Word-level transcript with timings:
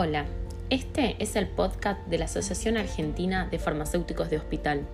Hola, 0.00 0.26
este 0.70 1.16
es 1.18 1.34
el 1.34 1.48
podcast 1.48 2.06
de 2.06 2.18
la 2.18 2.26
Asociación 2.26 2.76
Argentina 2.76 3.48
de 3.50 3.58
Farmacéuticos 3.58 4.30
de 4.30 4.36
Hospital. 4.36 4.86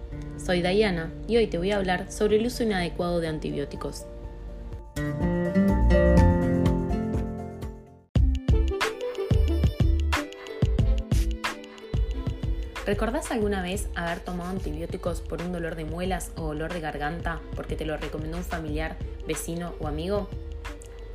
Soy 0.42 0.62
Diana 0.62 1.12
y 1.28 1.36
hoy 1.36 1.46
te 1.46 1.58
voy 1.58 1.72
a 1.72 1.76
hablar 1.76 2.10
sobre 2.10 2.36
el 2.36 2.46
uso 2.46 2.62
inadecuado 2.62 3.20
de 3.20 3.28
antibióticos. 3.28 4.06
¿Recordás 12.86 13.30
alguna 13.30 13.60
vez 13.60 13.90
haber 13.94 14.20
tomado 14.20 14.48
antibióticos 14.48 15.20
por 15.20 15.42
un 15.42 15.52
dolor 15.52 15.74
de 15.74 15.84
muelas 15.84 16.32
o 16.36 16.46
dolor 16.46 16.72
de 16.72 16.80
garganta 16.80 17.42
porque 17.54 17.76
te 17.76 17.84
lo 17.84 17.98
recomendó 17.98 18.38
un 18.38 18.42
familiar, 18.42 18.96
vecino 19.28 19.74
o 19.80 19.86
amigo? 19.86 20.30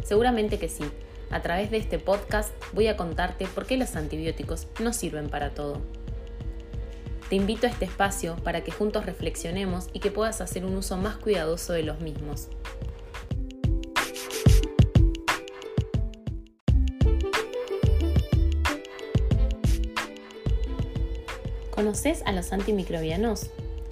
Seguramente 0.03 0.59
que 0.59 0.69
sí 0.69 0.83
a 1.31 1.41
través 1.41 1.71
de 1.71 1.77
este 1.77 1.99
podcast 1.99 2.51
voy 2.73 2.87
a 2.87 2.97
contarte 2.97 3.47
por 3.47 3.65
qué 3.65 3.77
los 3.77 3.95
antibióticos 3.95 4.67
no 4.79 4.93
sirven 4.93 5.29
para 5.29 5.51
todo. 5.51 5.81
Te 7.29 7.35
invito 7.35 7.67
a 7.67 7.69
este 7.69 7.85
espacio 7.85 8.35
para 8.43 8.63
que 8.63 8.71
juntos 8.71 9.05
reflexionemos 9.05 9.89
y 9.93 9.99
que 9.99 10.09
puedas 10.09 10.41
hacer 10.41 10.65
un 10.65 10.75
uso 10.75 10.97
más 10.97 11.17
cuidadoso 11.17 11.73
de 11.73 11.83
los 11.83 11.99
mismos. 11.99 12.49
¿Conoces 21.69 22.23
a 22.25 22.31
los 22.31 22.51
antimicrobianos? 22.51 23.51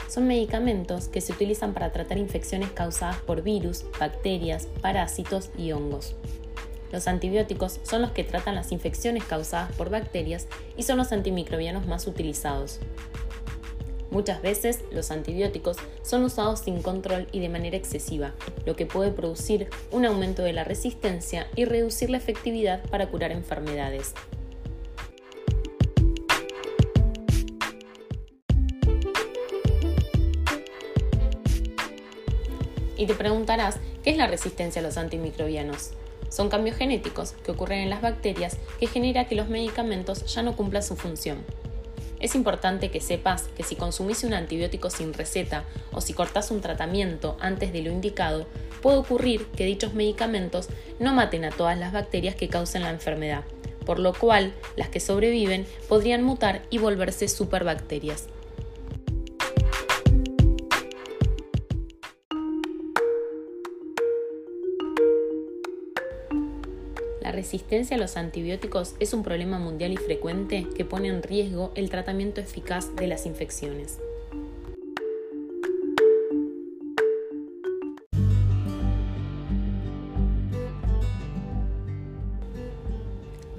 Son 0.09 0.25
medicamentos 0.25 1.07
que 1.07 1.21
se 1.21 1.31
utilizan 1.31 1.73
para 1.73 1.91
tratar 1.91 2.17
infecciones 2.17 2.71
causadas 2.71 3.17
por 3.17 3.43
virus, 3.43 3.85
bacterias, 3.99 4.67
parásitos 4.81 5.51
y 5.57 5.73
hongos. 5.73 6.15
Los 6.91 7.07
antibióticos 7.07 7.79
son 7.83 8.01
los 8.01 8.11
que 8.11 8.23
tratan 8.23 8.55
las 8.55 8.71
infecciones 8.71 9.23
causadas 9.25 9.71
por 9.75 9.89
bacterias 9.89 10.47
y 10.77 10.83
son 10.83 10.97
los 10.97 11.11
antimicrobianos 11.11 11.85
más 11.85 12.07
utilizados. 12.07 12.79
Muchas 14.09 14.41
veces 14.41 14.79
los 14.91 15.11
antibióticos 15.11 15.77
son 16.01 16.23
usados 16.23 16.61
sin 16.61 16.81
control 16.81 17.27
y 17.33 17.41
de 17.41 17.49
manera 17.49 17.75
excesiva, 17.75 18.33
lo 18.65 18.75
que 18.77 18.85
puede 18.85 19.11
producir 19.11 19.69
un 19.91 20.05
aumento 20.05 20.43
de 20.43 20.53
la 20.53 20.63
resistencia 20.63 21.47
y 21.55 21.65
reducir 21.65 22.09
la 22.09 22.17
efectividad 22.17 22.81
para 22.89 23.07
curar 23.07 23.31
enfermedades. 23.33 24.13
Y 32.95 33.05
te 33.05 33.13
preguntarás, 33.13 33.77
¿qué 34.03 34.11
es 34.11 34.17
la 34.17 34.25
resistencia 34.25 34.79
a 34.79 34.83
los 34.83 34.97
antimicrobianos? 34.97 35.91
Son 36.29 36.49
cambios 36.49 36.77
genéticos 36.77 37.33
que 37.43 37.51
ocurren 37.51 37.79
en 37.79 37.89
las 37.89 38.01
bacterias 38.01 38.57
que 38.79 38.87
genera 38.87 39.25
que 39.25 39.35
los 39.35 39.49
medicamentos 39.49 40.25
ya 40.33 40.43
no 40.43 40.55
cumplan 40.55 40.83
su 40.83 40.95
función. 40.95 41.37
Es 42.19 42.33
importante 42.33 42.89
que 42.89 42.99
sepas 42.99 43.43
que 43.55 43.63
si 43.63 43.75
consumís 43.75 44.23
un 44.23 44.33
antibiótico 44.33 44.89
sin 44.89 45.13
receta 45.13 45.63
o 45.91 46.01
si 46.01 46.13
cortás 46.13 46.49
un 46.49 46.61
tratamiento 46.61 47.37
antes 47.39 47.71
de 47.71 47.81
lo 47.81 47.91
indicado, 47.91 48.47
puede 48.81 48.97
ocurrir 48.97 49.45
que 49.55 49.65
dichos 49.65 49.93
medicamentos 49.93 50.67
no 50.99 51.13
maten 51.13 51.45
a 51.45 51.51
todas 51.51 51.77
las 51.77 51.93
bacterias 51.93 52.35
que 52.35 52.49
causan 52.49 52.83
la 52.83 52.89
enfermedad, 52.89 53.43
por 53.85 53.99
lo 53.99 54.13
cual 54.13 54.53
las 54.75 54.89
que 54.89 54.99
sobreviven 54.99 55.67
podrían 55.87 56.23
mutar 56.23 56.63
y 56.71 56.79
volverse 56.79 57.27
superbacterias. 57.27 58.27
La 67.27 67.33
resistencia 67.33 67.97
a 67.97 67.99
los 67.99 68.15
antibióticos 68.15 68.95
es 69.01 69.13
un 69.13 69.21
problema 69.21 69.59
mundial 69.59 69.91
y 69.91 69.97
frecuente 69.97 70.65
que 70.77 70.85
pone 70.85 71.09
en 71.09 71.21
riesgo 71.21 71.73
el 71.75 71.89
tratamiento 71.89 72.39
eficaz 72.39 72.95
de 72.95 73.05
las 73.05 73.25
infecciones. 73.25 73.99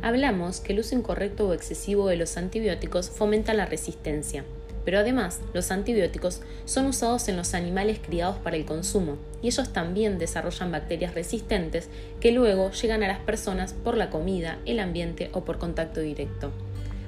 Hablamos 0.00 0.60
que 0.60 0.72
el 0.72 0.78
uso 0.78 0.94
incorrecto 0.94 1.48
o 1.48 1.52
excesivo 1.52 2.08
de 2.08 2.16
los 2.16 2.38
antibióticos 2.38 3.10
fomenta 3.10 3.52
la 3.52 3.66
resistencia 3.66 4.46
pero 4.84 4.98
además 4.98 5.40
los 5.52 5.70
antibióticos 5.70 6.40
son 6.64 6.86
usados 6.86 7.28
en 7.28 7.36
los 7.36 7.54
animales 7.54 7.98
criados 8.04 8.36
para 8.38 8.56
el 8.56 8.64
consumo 8.64 9.16
y 9.42 9.48
ellos 9.48 9.72
también 9.72 10.18
desarrollan 10.18 10.72
bacterias 10.72 11.14
resistentes 11.14 11.88
que 12.20 12.32
luego 12.32 12.70
llegan 12.70 13.02
a 13.02 13.08
las 13.08 13.20
personas 13.20 13.72
por 13.72 13.96
la 13.96 14.10
comida, 14.10 14.58
el 14.66 14.80
ambiente 14.80 15.30
o 15.32 15.44
por 15.44 15.58
contacto 15.58 16.00
directo. 16.00 16.52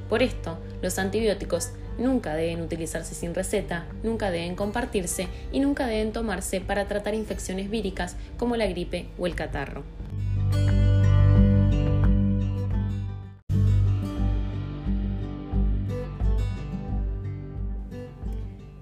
Por 0.09 0.23
esto, 0.23 0.59
los 0.83 0.99
antibióticos 0.99 1.71
nunca 1.99 2.35
deben 2.35 2.63
utilizarse 2.63 3.15
sin 3.15 3.35
receta, 3.35 3.87
nunca 4.03 4.31
deben 4.31 4.57
compartirse 4.57 5.29
y 5.53 5.61
nunca 5.61 5.87
deben 5.87 6.13
tomarse 6.13 6.61
para 6.61 6.87
tratar 6.89 7.15
infecciones 7.15 7.71
víricas 7.71 8.17
como 8.37 8.57
la 8.57 8.67
gripe 8.67 9.07
o 9.19 9.27
el 9.27 9.35
catarro. 9.35 9.85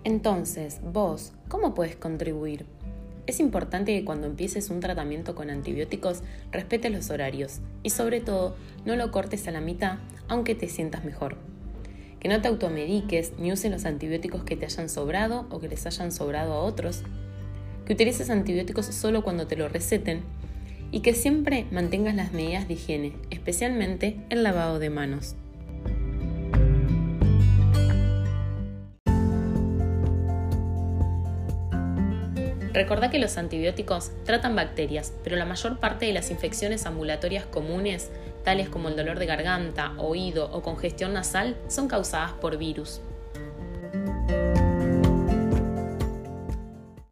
Entonces, 0.08 0.80
vos, 0.82 1.32
¿cómo 1.48 1.74
puedes 1.74 1.94
contribuir? 1.94 2.64
Es 3.26 3.40
importante 3.40 3.94
que 3.94 4.06
cuando 4.06 4.26
empieces 4.26 4.70
un 4.70 4.80
tratamiento 4.80 5.34
con 5.34 5.50
antibióticos 5.50 6.22
respetes 6.50 6.90
los 6.90 7.10
horarios 7.10 7.60
y 7.82 7.90
sobre 7.90 8.22
todo 8.22 8.56
no 8.86 8.96
lo 8.96 9.10
cortes 9.10 9.46
a 9.48 9.50
la 9.50 9.60
mitad 9.60 9.98
aunque 10.26 10.54
te 10.54 10.66
sientas 10.70 11.04
mejor. 11.04 11.36
Que 12.20 12.28
no 12.28 12.40
te 12.40 12.48
automediques 12.48 13.34
ni 13.38 13.52
uses 13.52 13.70
los 13.70 13.84
antibióticos 13.84 14.44
que 14.44 14.56
te 14.56 14.64
hayan 14.64 14.88
sobrado 14.88 15.46
o 15.50 15.60
que 15.60 15.68
les 15.68 15.84
hayan 15.84 16.10
sobrado 16.10 16.54
a 16.54 16.60
otros. 16.60 17.02
Que 17.84 17.92
utilices 17.92 18.30
antibióticos 18.30 18.86
solo 18.86 19.22
cuando 19.22 19.46
te 19.46 19.56
lo 19.56 19.68
receten 19.68 20.22
y 20.90 21.00
que 21.00 21.12
siempre 21.12 21.66
mantengas 21.70 22.14
las 22.14 22.32
medidas 22.32 22.66
de 22.66 22.72
higiene, 22.72 23.12
especialmente 23.28 24.16
el 24.30 24.42
lavado 24.42 24.78
de 24.78 24.88
manos. 24.88 25.36
Recordá 32.78 33.10
que 33.10 33.18
los 33.18 33.38
antibióticos 33.38 34.12
tratan 34.24 34.54
bacterias, 34.54 35.12
pero 35.24 35.34
la 35.34 35.44
mayor 35.44 35.80
parte 35.80 36.06
de 36.06 36.12
las 36.12 36.30
infecciones 36.30 36.86
ambulatorias 36.86 37.44
comunes, 37.44 38.08
tales 38.44 38.68
como 38.68 38.88
el 38.88 38.94
dolor 38.94 39.18
de 39.18 39.26
garganta, 39.26 39.94
oído 39.96 40.48
o 40.52 40.62
congestión 40.62 41.12
nasal, 41.12 41.56
son 41.66 41.88
causadas 41.88 42.34
por 42.34 42.56
virus. 42.56 43.00